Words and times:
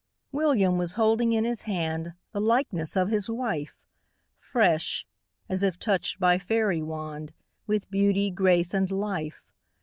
William 0.31 0.79
was 0.79 0.95
holding 0.95 1.31
in 1.31 1.43
his 1.43 1.61
hand 1.61 2.13
The 2.31 2.41
likeness 2.41 2.95
of 2.95 3.09
his 3.09 3.29
wife! 3.29 3.75
Fresh, 4.39 5.05
as 5.47 5.61
if 5.61 5.77
touched 5.77 6.19
by 6.19 6.39
fairy 6.39 6.81
wand, 6.81 7.33
With 7.67 7.91
beauty, 7.91 8.31
grace, 8.31 8.73
and 8.73 8.89
life. 8.89 9.43